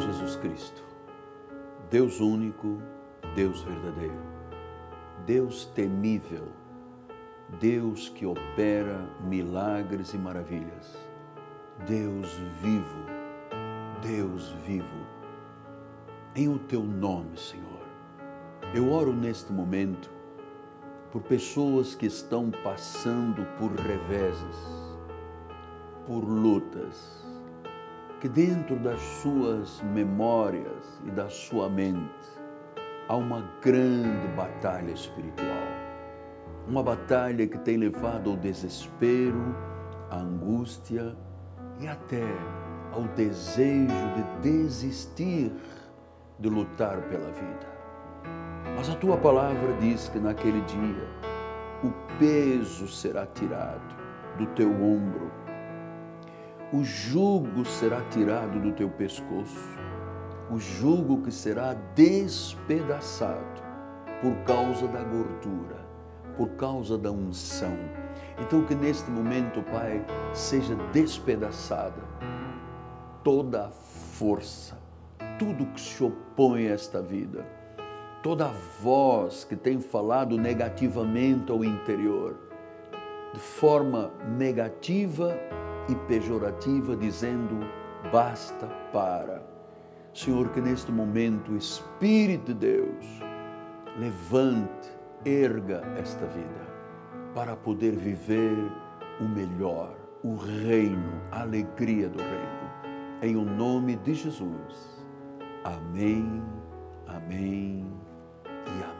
[0.00, 0.82] Jesus Cristo,
[1.90, 2.80] Deus único,
[3.34, 4.22] Deus verdadeiro,
[5.26, 6.48] Deus temível,
[7.60, 10.96] Deus que opera milagres e maravilhas,
[11.86, 12.28] Deus
[12.62, 13.06] vivo,
[14.02, 15.06] Deus vivo,
[16.34, 17.80] em o teu nome, Senhor.
[18.74, 20.10] Eu oro neste momento
[21.10, 24.56] por pessoas que estão passando por reveses,
[26.06, 27.29] por lutas,
[28.20, 32.28] que dentro das suas memórias e da sua mente
[33.08, 35.48] há uma grande batalha espiritual.
[36.68, 39.56] Uma batalha que tem levado ao desespero,
[40.10, 41.16] à angústia
[41.80, 42.26] e até
[42.92, 45.50] ao desejo de desistir
[46.38, 47.70] de lutar pela vida.
[48.76, 51.08] Mas a tua palavra diz que naquele dia
[51.82, 53.96] o peso será tirado
[54.36, 55.30] do teu ombro,
[56.72, 59.78] o jugo será tirado do teu pescoço,
[60.50, 63.62] o jugo que será despedaçado
[64.20, 65.84] por causa da gordura,
[66.36, 67.76] por causa da unção.
[68.38, 72.02] Então, que neste momento, Pai, seja despedaçada
[73.22, 74.78] toda a força,
[75.38, 77.44] tudo que se opõe a esta vida
[78.22, 78.52] toda
[78.82, 82.36] voz que tem falado negativamente ao interior,
[83.32, 85.34] de forma negativa
[85.90, 87.58] e pejorativa, dizendo:
[88.12, 89.42] basta, para.
[90.12, 93.06] Senhor, que neste momento o Espírito de Deus
[93.98, 94.90] levante,
[95.24, 96.70] erga esta vida
[97.34, 98.56] para poder viver
[99.20, 102.60] o melhor, o reino, a alegria do reino.
[103.22, 105.04] Em o nome de Jesus.
[105.64, 106.42] Amém,
[107.06, 107.86] amém
[108.66, 108.99] e amém.